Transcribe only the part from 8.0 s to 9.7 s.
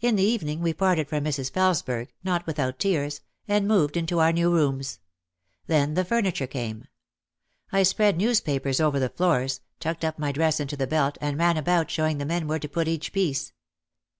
newspapers over the floors,